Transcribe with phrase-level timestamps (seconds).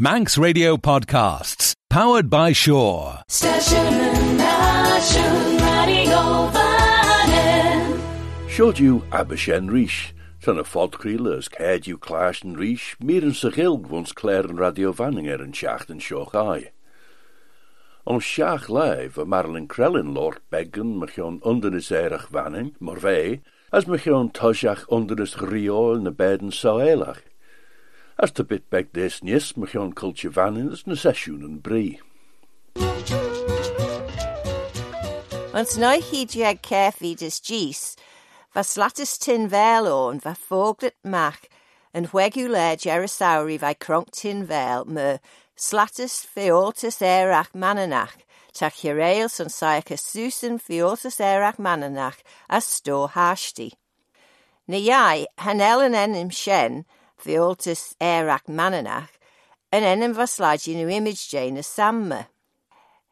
[0.00, 3.22] Manx Radio Podcasts, powered by Shore.
[3.28, 8.00] Station Nation Radio Vannin.
[8.48, 13.90] Siodú Abishen Rish, tan a fodcríle as céadú cláis an ríis, mír an sa ghilg
[13.90, 16.70] bhns cléir an radio vanning ar an seach an seochai.
[18.06, 22.96] An seach leif a Marilyn Krellin Lord Beggan me cheon under is erach vanning, mar
[22.96, 27.20] vei, as me cheon toseach under is riool na beden saelach.
[28.22, 32.02] As de bit beg des nis me cheon cultje vanning is na sesiwn an brie.
[35.56, 37.80] Ons nou hiediag cefi dys gis,
[38.52, 41.48] fa slatus tin fel o'n fa foglet mach
[41.96, 45.08] yn hwegu le Jerusauri fa cronc tin fel me
[45.56, 48.20] slatus feoltus erach mananach
[48.52, 53.72] ta chireil son saec a susan feoltus erach mananach a sto hashti.
[54.68, 56.82] Na iau, hanel yn enym sien
[57.22, 59.12] feoltus erach mananach
[59.70, 62.24] yn enym faslagi nhw image jane a samma.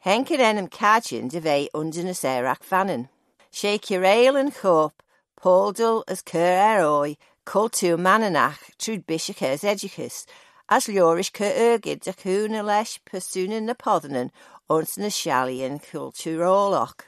[0.02, 3.08] Henk yn enym cadjin de fe undynus erach fannen.
[3.52, 5.02] Sé cireil yn chop,
[5.40, 10.26] poldal as cur er oi, cultú mananach trúd bishach as educus,
[10.68, 14.32] as leorish cur ergid de cúna leis persúna na poddanan
[14.68, 17.06] ons na shalian cultúrólach.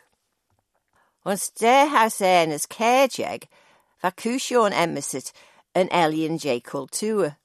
[1.26, 3.44] Ons de haus en as cairjeg,
[4.00, 5.34] va cúsión emmesit
[5.74, 7.36] an elian j cultúa.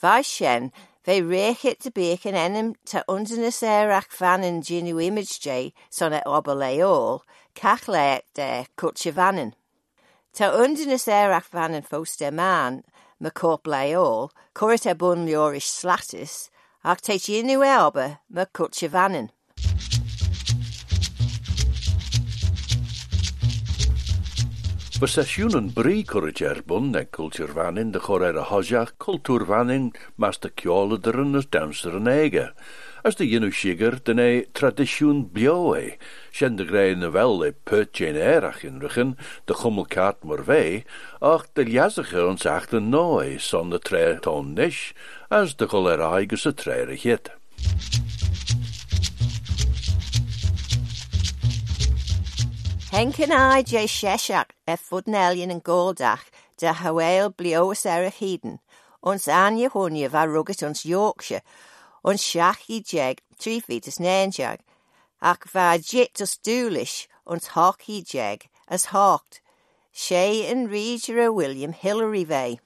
[0.00, 0.72] Va shen,
[1.04, 6.14] Fe réchit de beach an enim ta undanas erach fan in genu image j son
[6.14, 7.20] e ober leol,
[7.54, 9.52] cach le de kutche vannen.
[10.32, 12.84] Ta undanas erach van in fos de man,
[13.20, 16.48] me corp leol, corit e bun leorish slatis,
[16.82, 18.46] ac teit inu e ober me
[24.94, 29.88] Fy sesiwn yn bri cwrdd erbwn neu de chor er a hosiach cultúr fannin
[30.22, 32.44] mas de ciolad yn ys damser yn ega.
[33.02, 35.98] As de ynu sigar den e tradisiwn bio e,
[36.30, 40.84] sien de greu na fel e pert jein erach de chummelkaart mor vei,
[41.20, 44.94] ach de liazige ons achter noe son de tre ton nish,
[45.28, 46.86] as de chol er aigus a tre.
[52.94, 56.26] Henken ai je sheshak e fudnelian and goldach
[56.58, 58.60] de hawail blios er a heden,
[59.02, 61.42] ons anje honje va rugged ons Yorkshire,
[62.04, 64.60] ons shachi jeg tri feet as nenjag,
[65.20, 69.40] ac va jit as doolish ons hockey jeg as hawked,
[69.90, 72.60] she and Reger William Hillary vey.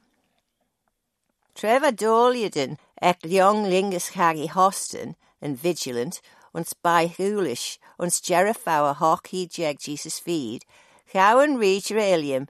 [1.55, 6.21] Trevor Doliaden ek young lingus hagi hostin and vigilant,
[6.59, 8.97] ons beithúlis ons Jerry Fower
[9.29, 10.65] he jeg Jesus feed,
[11.13, 12.49] Cowan Reacher Ilium,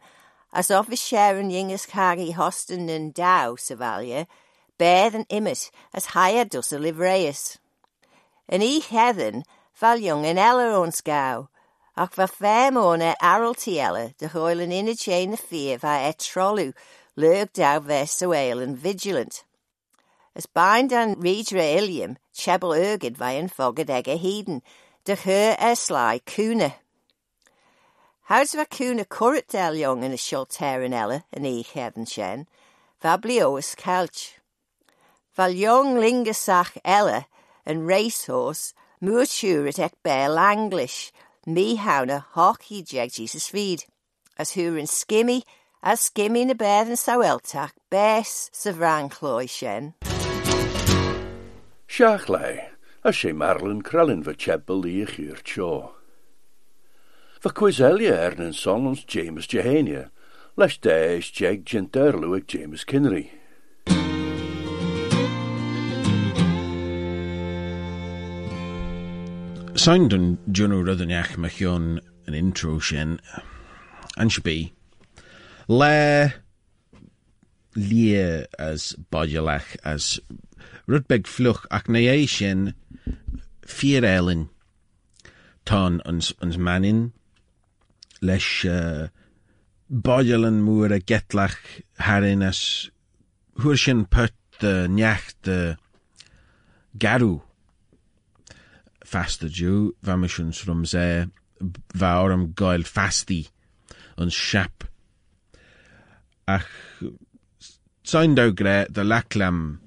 [0.53, 4.27] as of his sharing Yingus Kagi Hostin and Dow Savalia,
[4.79, 7.59] bear than imit as higher dus livreus.
[8.49, 9.45] And he heathen,
[9.79, 11.49] valjung and ella ons gow,
[11.97, 16.73] ach va fairmorne er araltiella, de hoilen in a chain of fear va er etrolu,
[17.15, 19.45] lurked out ale and vigilant.
[20.39, 24.63] As bind an readra ilium, chebel urgid vai yn fogad eg a heden,
[25.05, 26.77] de her er sly cuna.
[28.31, 32.47] How's va cuna currit del young in a shulter in ella, yn i heddyn shen,
[33.03, 34.39] va blioas calch.
[35.35, 37.27] Val young lingasach ella,
[37.67, 41.11] and racehorse, moor turet ek bear langlish,
[41.47, 43.87] me hauna hockey jeg Jesus feed,
[44.37, 45.43] as hu in skimmy,
[45.83, 49.95] as skimmy na bear than saweltach, bes savran cloy shen.
[51.89, 52.69] Seach lei,
[53.03, 55.95] a sé Marilyn Krellin fy chebel i chyr tio.
[57.41, 58.19] Fy cwiselia
[58.93, 60.11] ons James Jehania,
[60.57, 63.31] leis deis jeg genterlu ag James Kinnery.
[69.75, 73.19] Sound an Juno Ruddenach Machion an intro sin
[74.19, 74.73] an be
[75.69, 76.35] le
[77.79, 80.21] lia as bodulach as
[80.91, 82.75] rudbeg fluch ach na é sin
[83.77, 84.43] fier elin
[85.65, 85.81] tá
[86.11, 87.01] ans ans manin
[88.21, 89.09] leis uh,
[90.97, 91.61] a getlach
[92.07, 92.91] harin as
[93.77, 95.77] sin put de necht de
[97.03, 97.35] garú
[99.11, 99.75] fasta dú
[100.05, 101.07] bhaimiisiúns rum sé
[102.01, 103.41] bhám gáil fastí
[104.17, 104.85] an seap
[106.57, 106.71] ach
[108.09, 109.81] sein da gré de lechlam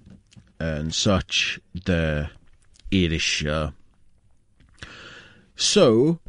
[0.59, 2.29] an such de
[2.91, 3.73] éris seo.
[5.55, 6.19] So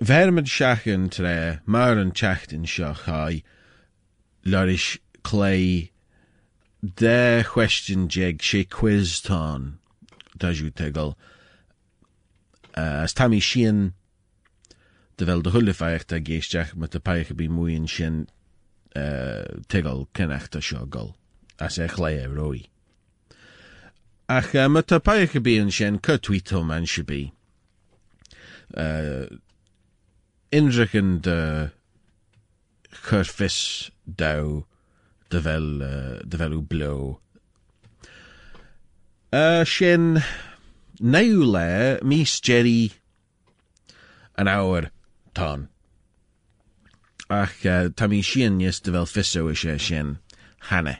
[0.00, 3.42] Vermid seachan tre mar an teachtain seo chai
[4.46, 5.90] leris clé
[6.80, 9.78] de question jeg sé quiz tán
[10.38, 11.16] daú tegel
[12.76, 13.94] uh, as sin
[15.16, 18.28] de de a géisteach mat a peiche bí muoin sin
[18.96, 21.14] uh, tegel cenachta seo gol
[21.60, 22.68] as é chlé roi.
[24.28, 27.32] Ach uh, mat a peiche bíon sin cutwító man se bí.
[28.74, 29.26] Uh,
[30.52, 31.70] inrichen de
[33.04, 34.64] churfis dau
[35.30, 37.20] de vel uh, de velú bló.
[39.32, 40.22] Uh, sin
[41.00, 42.92] naú le mís Jerry
[44.36, 44.90] an áwer
[45.34, 45.68] tá.
[47.30, 50.18] Ach uh, tá mí sin níos de vel fiso is sé sin
[50.68, 50.96] hanne.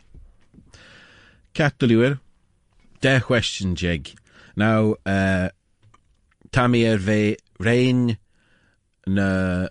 [1.53, 2.21] Catúir
[3.01, 4.15] de question jig.
[4.55, 5.49] Now uh,
[6.53, 8.17] Tammy er ve rein
[9.09, 9.67] na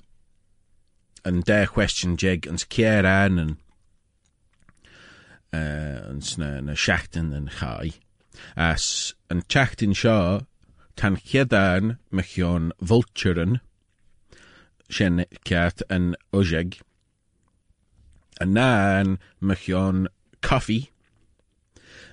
[1.24, 3.58] an de question jig ans ceir an an
[5.54, 7.92] uh, ans na, na seachtain an chai.
[8.58, 10.46] As an teachtain seo
[10.98, 13.62] tan cheadán me cheon vulturen
[14.89, 16.81] sin ceat an ojeg.
[18.41, 18.53] An
[19.56, 20.07] cheon
[20.41, 20.91] coffee.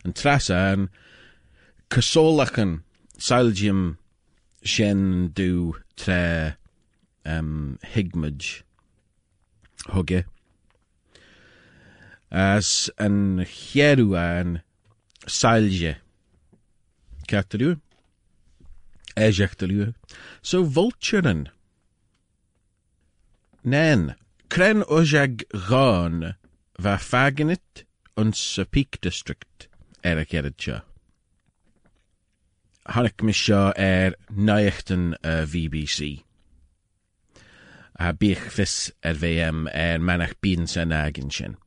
[0.04, 0.88] An trasan
[1.90, 2.82] cysólachan
[3.18, 3.98] salgium
[4.64, 6.56] sin dú tre
[7.24, 7.78] um,
[9.88, 10.24] hugge.
[12.30, 13.46] As an
[15.26, 15.96] salge.
[17.28, 17.80] Catú?
[19.16, 19.94] Éiseachtalú.
[20.42, 21.48] So vulturen.
[23.66, 24.14] Nen,
[24.46, 26.36] kren ojag gán
[26.78, 27.82] va faganit
[28.16, 29.66] ons Peak District
[30.06, 30.24] er a
[30.54, 30.84] seo.
[32.86, 33.40] Hannig mis
[35.24, 36.22] a VBC.
[37.98, 40.70] A bích fis ar VM ar manach bín.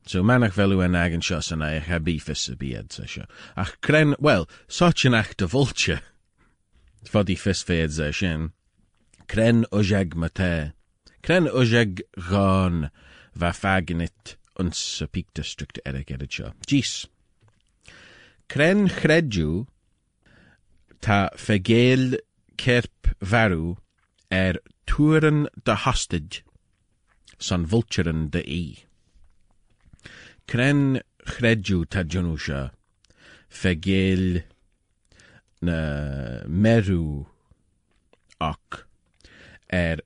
[0.06, 2.56] So manach velú an agin seo san aich ha bí fis a
[2.88, 3.28] sa.
[3.58, 4.48] Ach kren, well,
[5.46, 6.00] vulture.
[7.04, 8.52] Fodí fis féad sa sin.
[10.16, 10.79] Mate.
[11.22, 12.00] Kren ojag
[12.30, 12.88] gán
[13.36, 16.52] va faganit ons sa Peak District er a seo.
[16.66, 17.06] Gis.
[18.48, 18.88] Kren
[21.00, 22.18] tá fegéil
[22.56, 23.76] kerp varú
[24.30, 26.42] er túan de hostage
[27.38, 28.64] san vulturen de í.
[30.46, 32.70] Kren chredju tá Jonú se
[33.48, 34.42] fegéil
[35.60, 35.80] na
[36.46, 37.26] merú
[38.40, 38.84] ach
[39.68, 40.00] er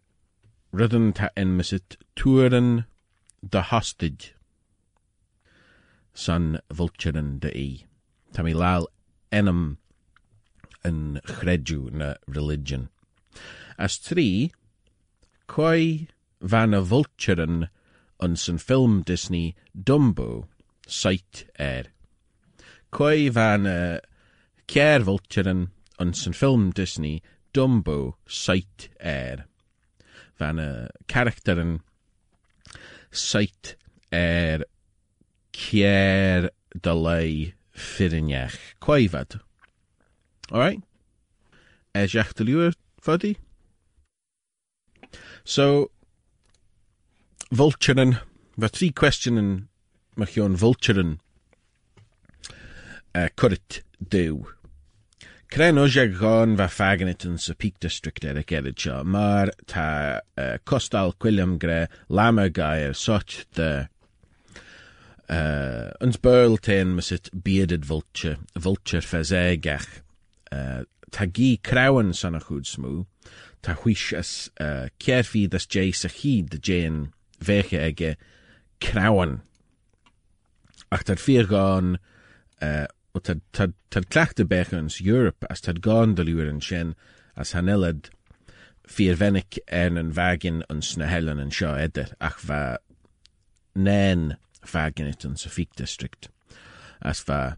[0.74, 2.84] rudden tá enmesit túan
[3.40, 4.34] de hostage
[6.12, 7.68] san vulturen de í.
[8.32, 8.86] Tá mi láil
[9.30, 9.78] enam
[10.84, 12.88] na religion.
[13.78, 14.50] As trí,
[15.46, 16.08] coi
[16.40, 17.68] van a vulturen
[18.20, 20.48] an san film Disney Dumbo
[20.88, 21.84] site er.
[22.90, 24.00] Coi van a
[24.66, 25.68] ceir vulturen
[26.00, 27.22] an san film Disney
[27.52, 29.46] Dumbo site er.
[30.38, 31.80] Van a characteren
[33.10, 33.76] site
[34.10, 34.64] er
[35.54, 38.74] ceir de lei firinech.
[38.80, 39.40] Coivad.
[40.50, 40.82] Alright?
[41.94, 43.36] Er jachtelúer fuddy?
[45.44, 45.90] So,
[47.50, 48.18] vulturen,
[48.56, 49.68] va trí questionen
[50.16, 51.18] ma chion vulturen
[53.14, 54.46] uh, currit dew.
[55.54, 58.40] Cren jeg gan va faganit yn sa Peak District er
[58.74, 61.12] sio, mar ta uh, costal
[61.62, 63.86] gre lama gair such de
[65.30, 66.18] uh, ons
[66.96, 70.02] mas it bearded vulture, vulture fezegach,
[70.50, 70.82] uh,
[71.12, 73.06] ta gi krawen san a chud smú,
[73.62, 74.88] ta huis as uh,
[75.70, 75.92] jay
[76.50, 78.16] de jayn veche ege
[78.80, 79.38] krawen.
[80.90, 81.06] Ach
[83.20, 83.42] tad,
[84.10, 86.94] clachte bechens Europe as tad de luren sin
[87.36, 88.10] as hanelad
[88.86, 92.78] fyr venik en an vagin ons na helen an seo eder ach va
[93.74, 96.28] nen fagin it an sa Peak District.
[97.02, 97.56] As va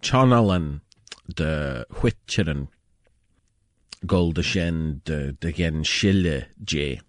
[0.00, 0.80] Chonalan
[1.36, 2.68] de Whitcheren
[4.06, 4.42] gol de
[5.04, 7.00] de, gen sille dé.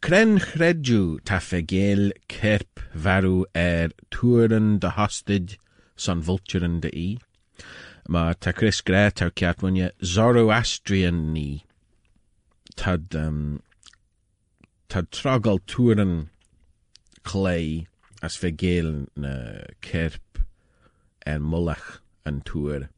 [0.00, 1.18] Kren chredju
[2.28, 5.56] kerp varu er túren de hostid
[6.00, 7.08] san vulturen de i.
[8.08, 11.62] Ma ta Chris Gret ar ceat munne Zoroastrian ní.
[12.76, 13.60] Tad, um,
[14.88, 16.14] tad tragal túren
[17.22, 17.86] clay
[18.22, 19.34] as fegéel na
[19.80, 20.40] kerp
[21.26, 22.88] en mullach an túr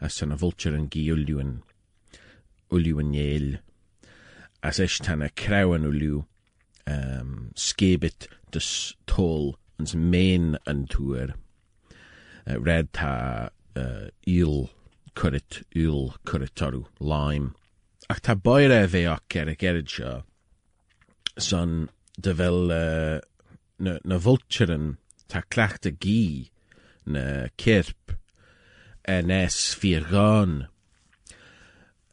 [0.00, 1.52] as san a vulturen gi uliwen
[2.70, 3.48] uliwen yel
[4.62, 6.24] as is tan a krawen uliw
[6.86, 8.94] um, skebit dus
[9.78, 10.86] ans main an
[12.46, 14.70] red ta uh, il
[15.14, 17.54] currit, il curritorw, lime.
[18.08, 18.34] Ac ta
[19.48, 20.22] y gerid sio,
[21.38, 21.88] son
[22.22, 23.20] fel uh,
[23.78, 24.18] na, na
[25.28, 25.42] ta
[25.90, 26.50] gi
[27.06, 28.14] na kirp
[29.04, 30.68] en es fyr gan.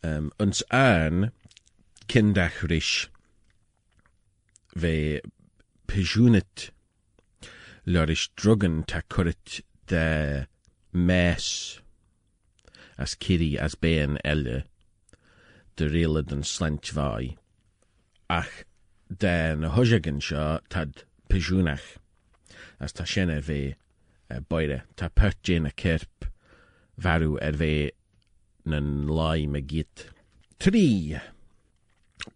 [0.04, 1.32] Um, ons aan
[2.08, 3.08] kindach rish
[4.76, 5.22] fe
[5.88, 6.72] pejunit
[7.86, 10.48] lorish drugan ta currit de
[10.92, 11.80] mes
[12.98, 14.64] as kiri as ben elle
[15.76, 17.36] de riele den slant vai
[18.30, 18.64] ach
[19.10, 21.98] den hujagan seo tad pejunach
[22.80, 23.76] as ta sienne ve
[24.30, 26.26] uh, boire ta pert jane a kerp
[26.98, 27.92] varu er ve
[28.66, 30.08] nan lai me git.
[30.60, 31.20] Tri.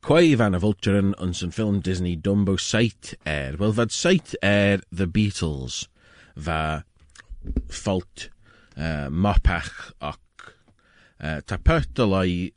[0.02, 3.56] Quai van a vulturen ons een film Disney Dumbo site er.
[3.58, 5.88] Wel, vad site er The Beatles
[6.36, 6.84] va
[7.70, 8.30] fault
[8.78, 10.54] uh, mopach ac
[11.20, 12.52] uh, ta pert o lai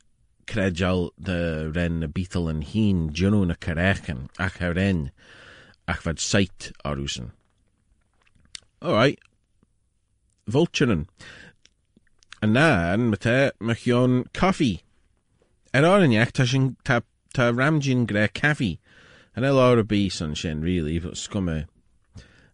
[0.51, 5.09] credial de ren y Beatle yn hun dynw na carechen ac a ren
[5.87, 7.31] ac vad site arwsen.
[8.81, 9.19] Alright.
[10.47, 11.07] Vulturen.
[12.41, 14.81] En dan met he mag jon koffie.
[15.73, 17.01] Er ar yn iach ta sin ta,
[17.35, 18.73] ta ramjin gre caffi.
[19.37, 21.67] En el ar bi son sin really, but scumme.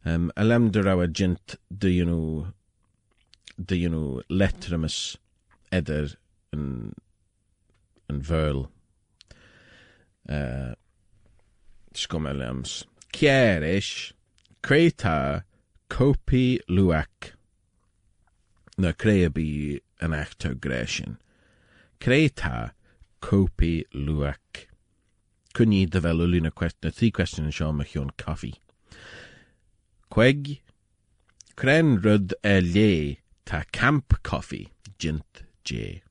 [0.07, 0.31] Um,
[0.71, 2.47] de rawa jint de you know
[3.63, 5.17] de you know letramus
[5.71, 6.15] eder
[6.55, 6.93] yn
[8.09, 8.69] yn verl.
[10.29, 10.75] Uh,
[11.93, 12.85] scumme lems.
[13.11, 14.13] Kierish,
[14.63, 15.43] Creta,
[15.89, 17.37] Kopi Luak.
[18.77, 21.17] na crea bí an achtar gréisisin.
[21.99, 22.71] Crétá
[23.19, 24.67] cópi luach.
[25.53, 26.51] Cunní de bheith lúna
[26.83, 28.53] na trí question seo me chiún caí.
[30.09, 30.61] Queg,
[31.57, 36.03] Cren rud e lé tá camp coffee gint J.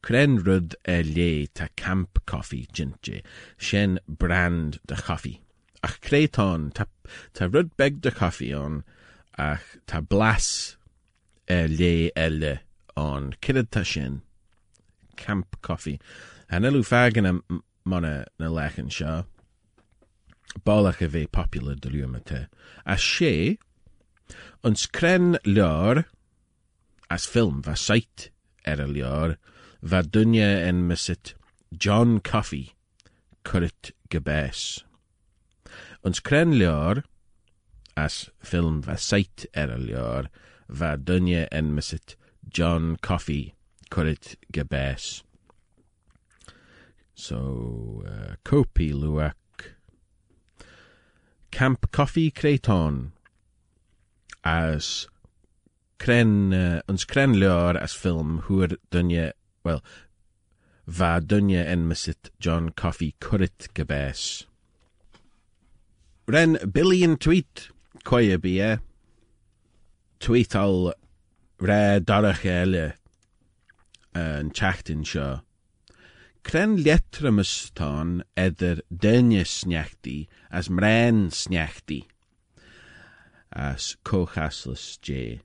[0.00, 3.20] Cren rud e lé tá camp coffee gint J.
[3.58, 5.40] Sin brand de coffee.
[5.82, 6.86] Ach crétán tá,
[7.34, 8.84] tá rud beg de coffee an
[9.36, 10.76] ach tá blas
[11.50, 12.60] e lé elle
[12.96, 14.22] an kidta sin
[15.16, 15.98] camp coffee
[16.48, 19.24] an elú fagan am mana na lechan seo
[20.64, 22.46] bheith popular de luúmate
[22.84, 23.58] a sé
[24.62, 26.04] ons cren leor
[27.10, 28.30] as film va seit
[28.64, 29.36] er a leor
[29.82, 31.34] va dunne en misit
[31.76, 32.72] John Coffee
[33.44, 34.84] currit gebés.
[36.04, 37.02] Ons cren leor
[37.96, 40.30] as film va seit er a leor
[40.68, 42.16] va dunne en misit
[42.48, 43.52] John Coffee
[43.90, 45.22] currit gebés.
[47.14, 49.36] So, uh, Kopi luak.
[51.54, 53.12] Camp Coffee Creighton
[54.42, 55.06] as
[56.00, 59.30] cren, uh, leor as film hwyr dunne,
[59.62, 59.80] well,
[60.88, 64.46] va dunne en misit John Coffee currit gebés.
[66.26, 67.68] Ren billion tweet
[68.02, 68.80] koye bie.
[70.18, 70.92] Tweet al
[71.60, 72.94] re darach eile
[74.12, 75.44] yn teachtain seo.
[76.44, 82.02] Cren letramus tán idir dunne sneachtaí as mrain sneachtaí
[83.50, 85.40] as cóchaslas dé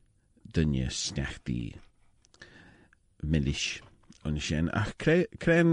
[0.53, 1.79] dunne sneachtaí
[3.24, 3.79] milliis
[4.27, 5.72] an sin ach cren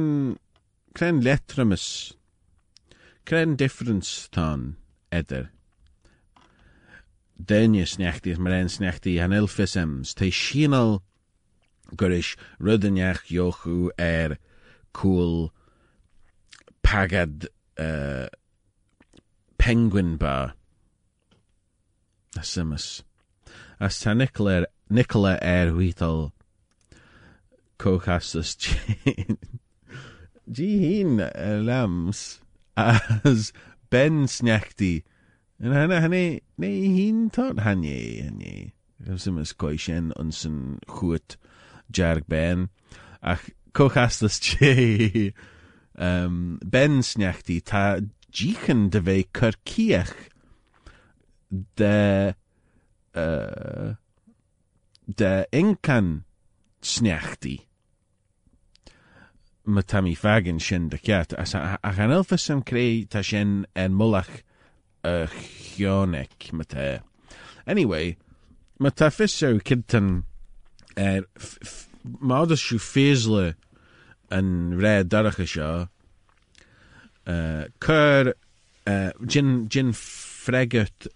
[0.95, 2.15] cren letramus
[3.27, 4.31] cren difference
[5.11, 5.51] idir
[7.51, 11.01] dunne sneachtaí as mrain sneachtaí an ilfisems te sinal
[11.99, 14.39] guris rudaneach jochu ar
[14.97, 15.53] cool
[16.83, 17.49] pagad
[17.79, 18.29] uh,
[19.59, 20.55] penguin bar.
[22.37, 23.03] A simus.
[23.79, 26.33] As ta Nicola, Nicola er huital
[27.79, 28.57] cochastas
[30.51, 31.19] G hin
[31.69, 32.41] lams
[32.75, 33.53] as
[33.91, 35.03] ben snechti.
[35.61, 38.73] En hana hane ne hin tot hanye hanye.
[39.25, 41.37] Simus koishen unsen chuit
[41.93, 42.71] jarg ben.
[43.23, 43.45] Ach
[43.77, 45.35] cochastas che
[45.99, 50.17] um, ben sneachtaí tá ddíchan de bheith churcíach
[51.77, 52.35] de
[53.13, 53.93] uh,
[55.21, 56.25] de incan
[56.81, 57.59] sneachtaí
[59.67, 60.99] ma tá mí fagin de
[61.37, 64.43] as a, a an elfa san cré tá sin an mulach.
[67.67, 68.17] Anyway,
[68.79, 70.25] ma tá fisú kintan
[70.97, 71.27] er
[72.79, 73.55] féesle
[74.31, 75.89] an ré daracha seo
[77.27, 78.35] uh, chur
[78.87, 79.11] uh,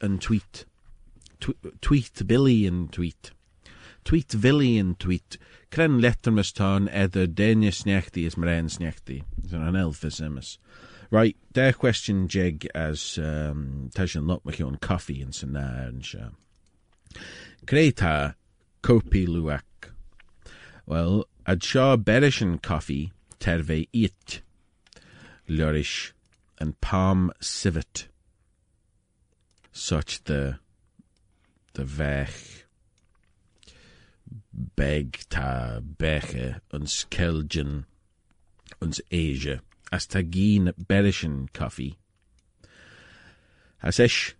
[0.00, 0.64] an tweet
[1.40, 3.33] tw- tweet Billy yn tweet.
[4.05, 5.38] Tweet Billy yn tweet.
[5.71, 9.23] Cren letter mis tan edder denia snechti is mren snechti.
[9.45, 10.59] Is an elfis emis.
[11.11, 14.45] Right, their question jig as um, tashin lot
[14.81, 16.31] coffee and sana and sha.
[17.67, 18.35] Creta
[18.83, 19.90] kopi luak.
[20.87, 24.40] Well, ad shaw berishin coffee terve it.
[26.80, 28.07] Palm civet.
[29.73, 30.61] Such the
[31.73, 32.66] the vech
[34.52, 37.85] beg ta beche uns kelgen
[38.80, 41.97] uns Asia as ta gien berishin coffee.
[43.83, 44.37] As ish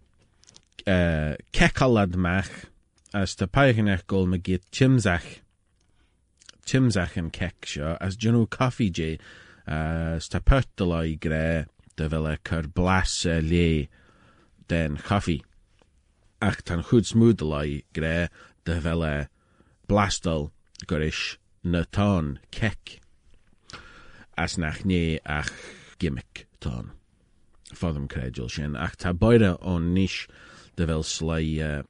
[0.87, 2.67] uh, kekalad mach
[3.12, 3.35] as
[4.71, 5.40] chimzach
[6.71, 9.11] chimzach yn kek seo as jynw coffee je
[9.67, 11.67] as ta pertalai gre
[11.99, 13.89] de vele cur blas uh, le
[14.73, 15.43] den coffee
[16.49, 18.31] ach tan chud smúdalai gre
[18.65, 19.15] de vele
[19.91, 20.50] blastal
[20.87, 23.00] gorish na tán kek
[24.41, 25.53] as nach né ach
[25.99, 26.93] gimmick tán.
[27.75, 28.75] Fodum credul sin.
[28.75, 30.25] Ach tá beide ón níis
[30.77, 31.83] de bhfuil slai uh,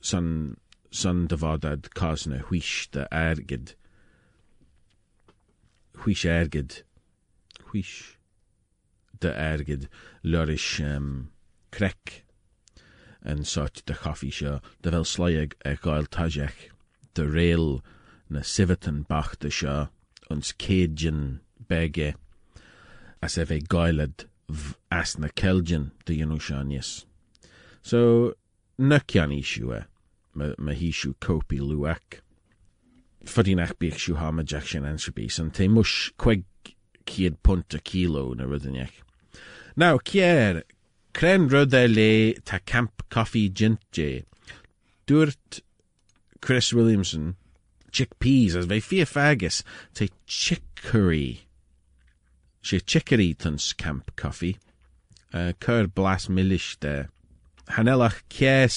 [0.00, 0.56] san
[0.90, 3.74] san devadad cosna huish de ergid
[6.02, 6.82] huish ergid
[7.72, 8.16] huish
[9.20, 9.88] de ergid
[10.24, 11.30] lurish um,
[11.70, 12.22] crec.
[13.22, 14.60] An sort de coffee seo.
[14.82, 16.70] De bhfuil sleiag a gáil tajeach
[17.14, 17.80] de réal
[18.28, 19.88] na sivatan bachta seo.
[20.30, 22.14] Ons céjin bege.
[23.22, 27.04] As e bheith gailad v- as na Kelgin de.
[27.82, 28.34] So
[28.78, 29.89] e
[30.34, 32.20] ma, ma híisiú cópi luach.
[33.24, 34.64] Fodí nach bích siú hama jack
[35.52, 35.68] te
[36.16, 36.44] quig
[37.06, 39.02] ciad punt a kilo na rudanech.
[39.76, 40.62] Now, Kier,
[41.12, 44.24] cren rud e le ta camp coffee gint je.
[45.06, 45.60] Dúirt
[46.40, 47.36] Chris Williamson
[47.90, 49.62] chickpeas as bheith fia fagus
[49.94, 51.46] te chicory.
[52.62, 54.58] sé chicory tuns camp coffee.
[55.32, 57.08] Uh, cur blas millish de.
[57.70, 58.22] Hanelach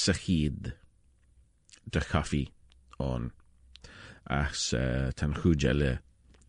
[0.08, 0.12] a
[1.90, 2.50] de coffee
[2.98, 3.32] on
[4.28, 5.98] as uh, tan chújele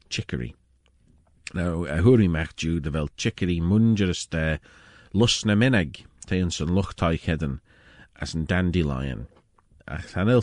[0.09, 0.55] chicory.
[1.53, 4.59] Now, a húri meach dú de vel chicory mungerus de
[5.13, 6.39] lus na minnig te
[8.19, 9.27] as an dandelion.
[9.87, 10.41] Ach han il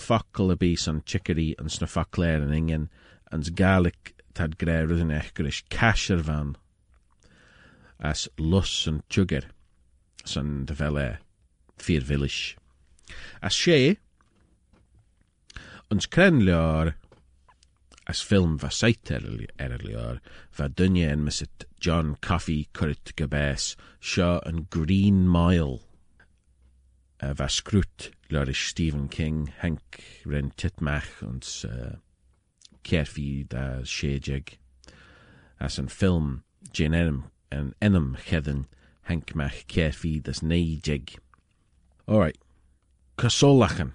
[0.57, 2.89] bís an chicory an sna fakler an ingen
[3.33, 6.57] ans gaelic tad gre rydyn van
[7.99, 9.45] as lus an sugar
[10.25, 11.19] san de vele
[11.79, 12.57] fyr village.
[13.43, 13.97] As sé,
[15.93, 16.95] ons kren lear
[18.09, 19.25] as film va seit er
[20.59, 20.69] va
[21.13, 21.25] en
[21.85, 25.81] John Coffey currit gebes seo an Green Mile
[27.23, 27.49] uh, va
[28.49, 31.97] is Stephen King Henk ren titmach ons uh,
[32.83, 34.57] kerfi da séjeg
[35.61, 38.15] as film Jane Enum an enum
[39.09, 41.19] Henk mach kerfi das neijeg.
[42.09, 42.39] Alright.
[43.19, 43.93] Kasolachen.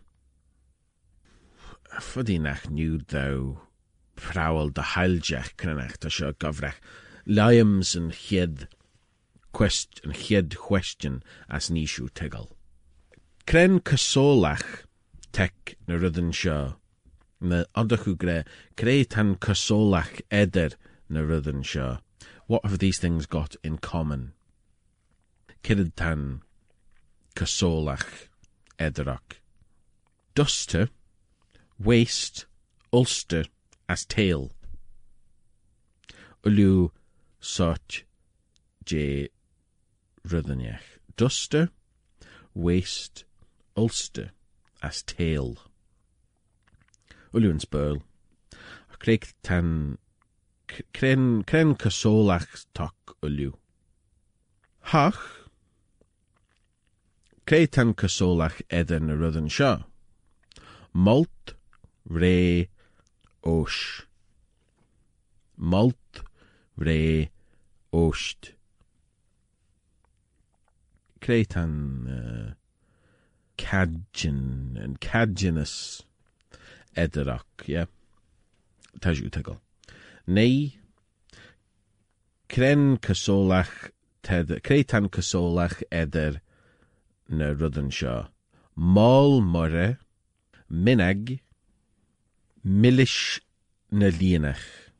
[1.97, 3.57] Nach niw daw
[4.13, 6.77] prawel de heiljech crynach ta sio gofrach.
[7.25, 8.67] Liams yn chied
[9.51, 12.51] quest yn chied question as nisw tegel.
[13.49, 14.85] Cren casolach
[15.31, 15.97] tec na.
[17.41, 18.43] Na odach yw gre,
[18.75, 19.35] creu tan
[20.29, 20.77] eder
[21.09, 21.97] na.
[22.45, 24.33] What have these things got in common?
[25.63, 26.41] Cyrryd tan
[28.79, 29.41] ederach.
[30.35, 30.89] Duster,
[31.79, 32.45] waist,
[32.91, 33.45] ulster,
[33.87, 34.51] as tail.
[36.45, 36.89] Ulu
[37.39, 38.03] sort
[38.85, 39.29] je
[40.25, 40.99] ryddyniach.
[41.15, 41.69] Duster,
[42.53, 43.25] waist,
[43.75, 44.31] ulster,
[44.81, 45.57] as tail.
[47.33, 48.01] Ulu yn spurl.
[48.97, 49.97] Craig tan
[50.67, 53.51] cren, cren casolach toc ulu.
[54.91, 55.21] Hach,
[57.45, 58.61] tan casolach
[59.11, 59.85] y rydyn sio.
[60.93, 61.53] Malt,
[62.09, 62.69] re,
[63.43, 64.05] osh.
[65.57, 66.21] Malt,
[66.77, 67.29] re,
[67.93, 68.53] osht.
[71.19, 72.53] Creu tan uh,
[73.57, 74.03] cadginus
[76.95, 77.85] edyrach, yeah.
[78.99, 79.59] Tajw tegol.
[80.27, 80.71] Neu,
[82.49, 83.91] cren casolach
[84.23, 86.41] ted, creu tan casolach eder
[87.29, 87.53] na
[87.91, 88.27] sio.
[88.75, 89.41] Mol
[90.71, 91.39] minag,
[92.67, 93.39] milish
[93.91, 94.91] na líanach.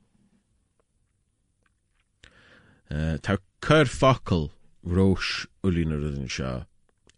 [2.90, 4.52] Uh, tá cur focail
[4.86, 6.64] rós ulí na rudin seo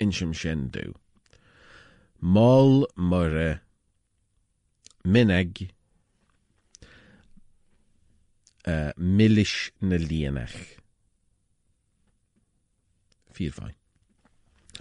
[0.02, 0.96] insim sin dú.
[2.20, 3.62] Mol murre
[5.06, 5.70] mineg
[8.66, 10.48] uh, millish na.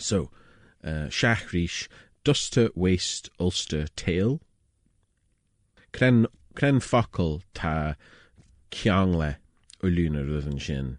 [0.00, 0.30] So,
[0.82, 1.88] uh, Shachrish,
[2.24, 4.40] Duster, Waist, Ulster, Tail.
[5.98, 6.28] Cren,
[7.54, 7.96] ta
[8.70, 9.36] ciangle
[9.82, 10.98] uluna rydyn sin.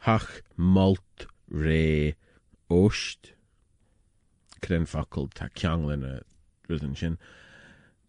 [0.00, 2.14] Hach malt re
[2.70, 3.34] ost.
[4.62, 6.20] Cren focal ta ciangle na
[6.70, 7.18] rydyn sin.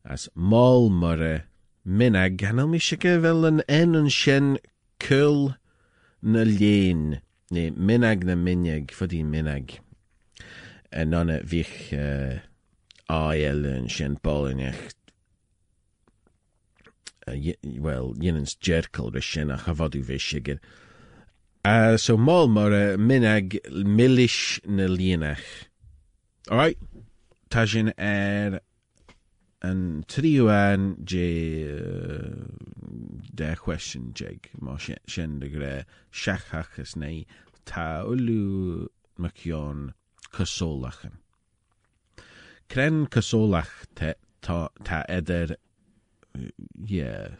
[0.05, 1.43] As mal murre
[1.85, 4.55] minag, hanel mi sike fel yn en yn sin
[5.03, 5.57] cwl
[6.21, 7.19] na lien.
[7.51, 9.75] Nee, minag na minig, fyddi minag.
[17.81, 20.59] Wel, jenens jerkel de sin a chavadu vishiger.
[21.65, 25.67] Uh, so mal mar uh, minag millish na lienach.
[26.49, 26.77] Alright.
[27.49, 28.61] Ta sin er
[29.61, 32.45] an trio an je uh,
[33.33, 37.25] de question jeg ma sin de gre seachachas nei
[37.65, 38.87] ta ulu
[39.17, 39.93] macion
[40.31, 41.19] cysolachen.
[42.69, 45.57] Cren cysolach te, ta, ta eder
[46.75, 47.37] yeah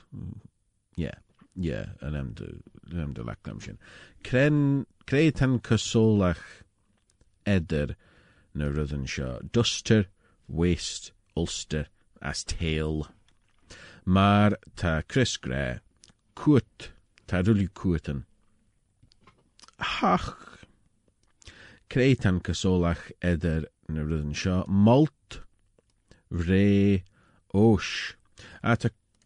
[0.96, 1.18] yeah
[1.56, 2.50] yeah yn dy
[2.94, 3.80] yn am.
[4.24, 4.60] Cren
[5.10, 6.44] creu tan cysolach
[7.46, 7.96] eder
[8.54, 8.70] na.
[9.52, 10.06] Duster,
[10.48, 11.88] waist, ulster,
[12.22, 13.08] as tail.
[14.06, 15.80] Mar ta Chris Gre,
[17.28, 18.24] ta rwli cwtan.
[19.80, 20.60] Hach,
[21.90, 24.64] creu tan cysolach eder na.
[24.68, 25.42] Malt,
[26.30, 27.04] re,
[27.54, 28.17] osh.
[28.68, 28.76] A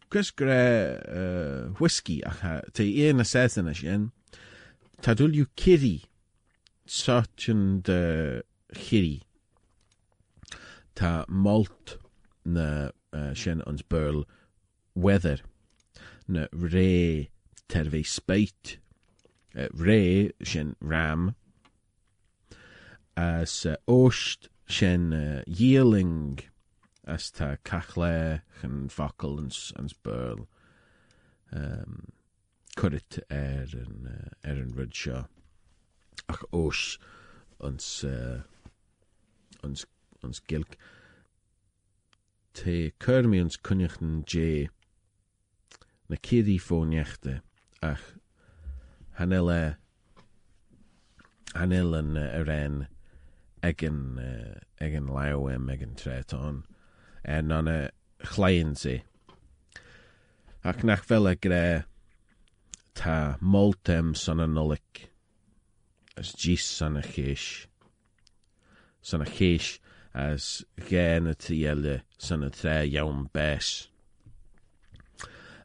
[0.08, 4.12] Chris Gre uh, whisky ach ha, ta un a sesen a sin.
[5.00, 6.04] Ta rwli kiri,
[7.48, 9.22] and uh, chiri.
[10.94, 11.96] Ta malt,
[12.44, 13.34] na uh,
[13.66, 13.82] ons
[14.94, 15.40] weather
[16.28, 17.30] na ré
[17.66, 18.76] ter bvé speit
[19.56, 21.34] uh, ré sin ram
[23.16, 25.10] as uh, oost sin
[27.04, 30.46] as tá cachle chan fakkel ans, ans burl
[31.52, 32.12] um,
[32.76, 35.26] churit er an uh, er an rud seo
[36.28, 36.98] ach os
[37.60, 38.42] ons uh,
[40.48, 40.78] gilk
[42.54, 44.68] te churmi ons kunnichten J
[46.22, 47.40] kidi fónechte
[47.82, 48.02] ach
[49.18, 49.76] hanelle
[51.54, 52.86] hanel an uh, aren
[53.62, 56.62] egen uh, egen lauem egen treton
[57.24, 57.90] en an a
[58.32, 59.02] chlein se
[60.64, 61.84] ach nach fel gre
[62.94, 65.08] ta moltem son a nolik
[66.16, 67.66] as gis son chéis
[69.02, 69.24] son
[70.14, 71.34] as gen y
[72.86, 72.94] y
[73.32, 73.88] bes.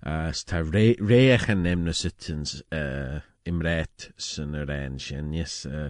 [0.01, 1.47] As ta re reach
[1.93, 5.89] sittens uh, imret son yr en yes, e.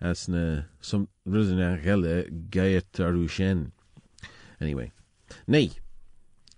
[0.00, 3.72] as na som rydyn a gelle gaiet arw sin.
[4.60, 4.92] Anyway,
[5.46, 5.70] nei,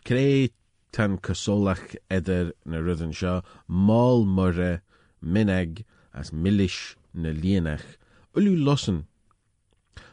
[0.05, 0.49] creu
[0.93, 4.83] tan cysolach eder na rydyn sio, mol myrre,
[5.23, 7.97] mineg, as millish na lienach,
[8.37, 9.07] ulu lossen.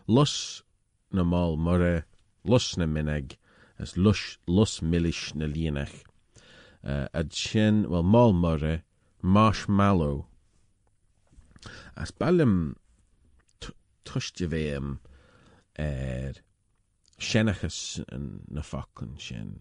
[0.07, 0.63] Los
[1.11, 2.05] na mal murre,
[2.43, 3.37] los na mineg,
[3.79, 6.03] as lush, los millish na lienach.
[6.83, 8.83] Uh, ad sin, well, mal murre,
[9.21, 10.27] marshmallow.
[11.95, 12.75] As balum
[14.07, 14.99] tushti veum
[15.77, 16.33] er
[17.19, 17.79] shenachas
[18.49, 19.59] na fakun sin.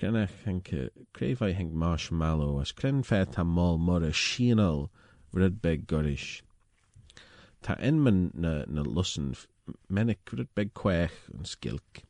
[0.00, 3.04] Grenach henke, crefai henk marshmallow, as cren
[3.46, 4.88] mal murre shinal,
[5.34, 6.40] rudbeg gorish.
[7.60, 9.36] Ta na, na lussen
[9.90, 12.00] menig rudbeg kwech yn skilk.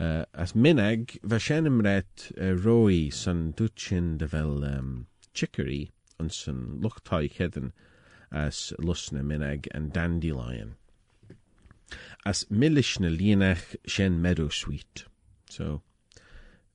[0.00, 1.38] Uh, as minag, va
[1.84, 7.72] ret uh, roi san dutchin de vel um, chicory on san luchtai hedden
[8.34, 10.74] as lusne minag and dandelion.
[12.26, 15.04] As millish na lienach shen meadow sweet.
[15.48, 15.82] So,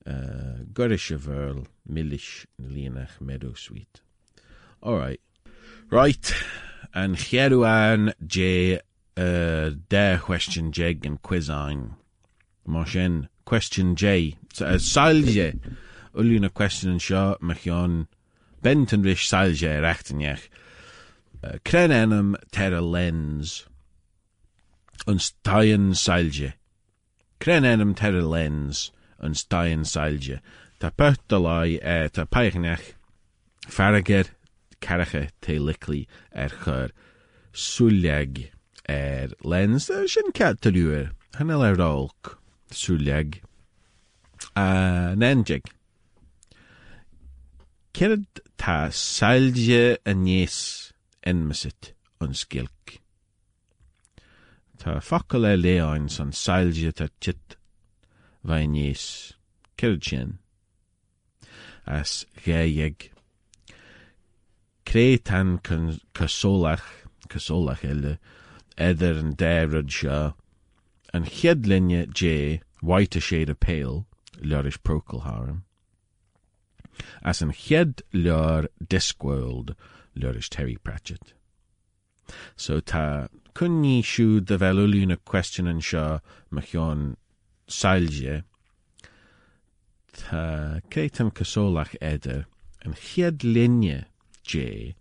[0.07, 1.67] uh, gorish verl,
[2.61, 4.01] lienach meadow sweet.
[4.81, 5.19] All right.
[5.89, 6.33] Right.
[6.93, 8.79] And cheadú an J
[9.17, 9.71] uh,
[10.21, 11.95] question jeg and.
[12.65, 14.37] Mar sin question J.
[14.61, 15.59] Uh, Salje.
[16.15, 18.07] Ulúna question an seo me chean
[18.61, 20.47] benton ris salje rechtenjech.
[21.43, 23.65] Uh, Kren enam ter a lens.
[25.07, 26.53] Staien salje.
[27.39, 28.91] Kren enam ter a lens.
[29.19, 30.39] An staien salje.
[30.79, 32.93] Ta pert a lai e ta peichnech.
[33.67, 34.29] Farrager
[34.81, 36.89] té liclí ar chur
[37.53, 38.51] súleag
[38.87, 42.37] ar lens uh, sin ceúir hanna le rálc
[42.71, 43.41] súleag
[44.55, 45.65] a nenjig.
[47.93, 48.25] Cead
[48.57, 50.13] tá sailge a
[51.25, 52.99] enmasit an skilk.
[54.79, 57.55] Tá facail le léáin san sailge tar tit
[58.43, 58.75] bhain
[61.85, 63.11] as réig.
[64.85, 65.59] Cré tan
[66.13, 66.87] cosólach
[67.29, 68.17] cosólach eile
[68.77, 70.33] idir an déirad seo
[72.13, 74.05] dé white shade of pale
[74.41, 75.63] leirish procol harm.
[77.23, 79.75] As an chiad leir discworld
[80.15, 81.33] leirish Terry Pratchett.
[82.55, 87.15] So tá cunní siúd de bheúlína question an seo me cheán
[87.67, 88.43] sailge
[90.19, 92.45] Tá céitam cosólach éidir
[92.83, 94.05] an chiad linne
[94.43, 94.95] J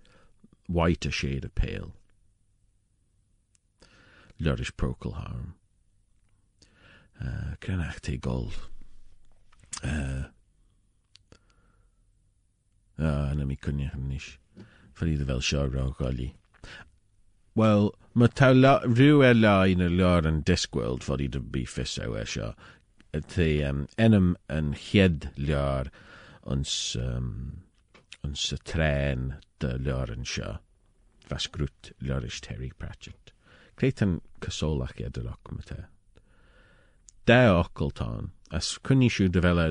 [0.68, 1.92] white a shade of pale.
[4.40, 5.54] Leirish procol harm.
[7.20, 7.54] Uh,
[8.20, 8.52] gol.
[12.98, 14.38] Na cynnych yn nis.
[14.98, 16.32] Fyrdd fel sio ro goli.
[17.58, 21.42] Wel, mae ta la, rhyw e la un y lor yn disgwyl fod i dy
[21.54, 22.52] bu ffiso e sio.
[23.34, 24.72] Te um, enam um,
[29.86, 30.56] lor yn sio.
[31.28, 33.32] Fas grwt lor is Terry Pratchett.
[33.78, 35.80] Yn cysolach edrych ac mae te.
[37.28, 39.70] Occultán as cunní siú de bheile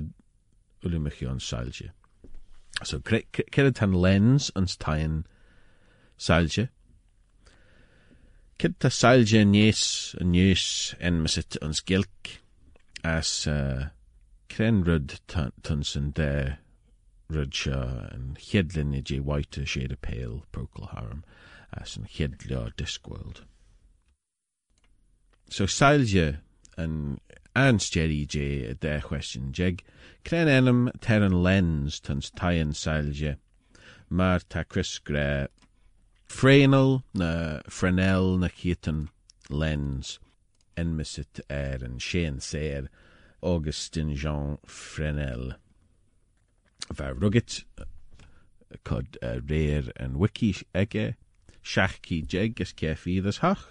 [1.41, 1.91] sailge.
[2.83, 5.25] So cead tan lens ans tain
[6.17, 6.69] sailge.
[8.59, 12.37] Cid tá sailge níos a níos en mesit ans gilk
[13.03, 13.89] as uh,
[14.49, 16.57] cren rud tan san de
[17.29, 17.81] rud seo
[18.13, 21.23] an chiedlin i white shade of pale procol harm
[21.73, 23.41] as an chiedlio discworld.
[25.49, 26.39] So sailge
[26.77, 27.19] an
[27.57, 29.79] ans Jerry J de question jeg,
[30.23, 33.35] cren enam ter an lens tans taien sailge,
[34.09, 35.47] mar ta Chris gre
[36.27, 39.07] Frenel na Frenel na chitan
[39.49, 40.19] lens
[40.77, 42.89] enmisit er an séan séir
[43.41, 45.55] Augustin Jean Frenel.
[46.93, 47.63] Var rugget
[48.83, 51.15] cod uh, réir an wiki ege,
[51.63, 53.65] seachcí jeg is cefidas hach.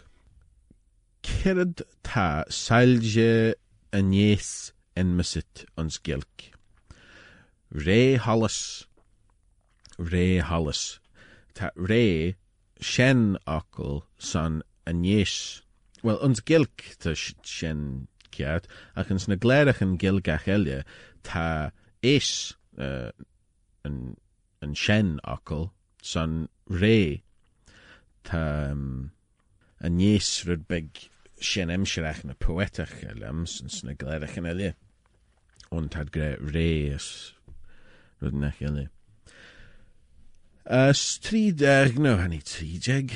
[1.23, 3.55] Cirad tá sailge
[3.97, 6.51] a níos en misit ons gilk.
[7.87, 8.59] Ré hallas,
[9.97, 10.99] ré hallas.
[11.57, 12.37] Tá ré
[12.81, 15.63] shen akul san a níos.
[16.03, 20.83] Well, ons gilk tá shen ceart, ach ans na gléirech an gilgach eile
[22.03, 23.11] is uh,
[23.85, 24.17] an,
[24.61, 25.71] an shen akul
[26.03, 27.23] san ré
[28.29, 29.13] tá um,
[29.81, 31.09] a níos rud beg
[31.41, 34.75] sin imseach na poetach lams na gléirech an eile
[35.73, 37.33] ón tad gré réas
[38.21, 38.89] rud nach eile.
[40.67, 43.13] As trídeag nó hanní trídeag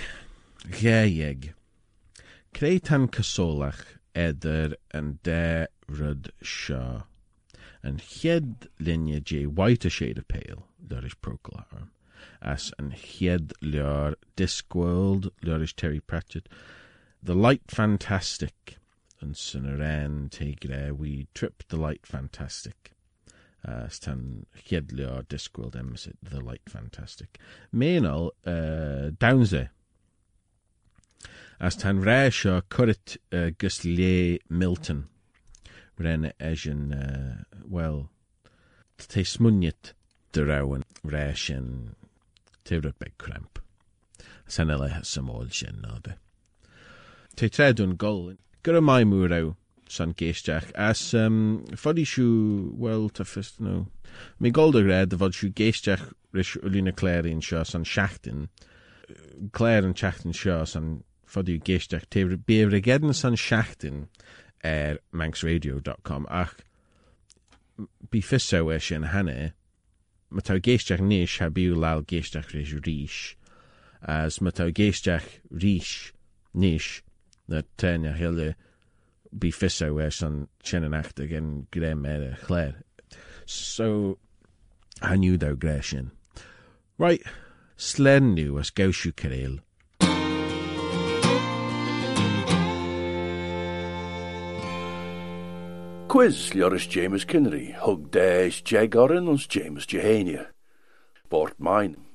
[0.71, 1.53] géag.
[2.55, 7.05] Cré tan cosólach idir an dé rud seo.
[7.83, 11.91] An chiad linne dé white a shade of pale there is procol harm.
[12.43, 16.49] As an chiad leor Discworld there is Terry Pratchett.
[17.23, 18.79] The Light Fantastic
[19.21, 22.93] yn sy'n yr en teigre we trip The Light Fantastic.
[23.61, 27.39] Uh, stan chiedlio disgwyl emysit The Light Fantastic.
[27.75, 29.69] Menol, uh, Downse.
[31.61, 35.09] As tan rhaid sio cwrit uh, Milton.
[35.99, 38.09] Ren eisiau, uh, wel,
[38.97, 39.93] te smwniet
[40.33, 41.71] dy rawn rhaid sy'n
[42.65, 43.61] teirwyd beg cramp.
[44.49, 45.85] Sen ele symol sy'n
[47.41, 47.49] de.
[47.49, 48.35] Te tredwn gol.
[48.61, 49.05] Gyda mai
[50.13, 50.69] geisteach.
[50.77, 53.87] As um, ffodi siw, wel, ta ffist, no.
[54.39, 56.05] Mi gold y red, fod siw geisteach
[56.37, 57.87] rys ulina Claire yn sio san
[60.69, 60.93] san
[61.25, 62.05] ffodi geisteach.
[62.13, 62.27] Te
[62.69, 64.05] regedyn san siachtin
[64.61, 66.59] er manxradio.com ach
[68.13, 69.55] bi ffisso eis yn hanne
[70.29, 71.49] mae taw geisteach nish ha
[74.05, 74.43] as
[74.77, 76.13] geisteach rys
[76.53, 77.01] nish
[77.51, 78.55] na ten a hele
[79.33, 82.75] bi fisso eis an sin an achta gen grem er a chléir.
[83.47, 84.19] So,
[85.03, 86.11] haniu daw gre sin.
[86.99, 87.23] Right,
[87.77, 89.61] slen nu as gawsiw caréil.
[96.11, 100.47] Quiz Ljoris James Kinnery, hug des jeg orin ons James Jehania.
[101.31, 102.10] Bort mine.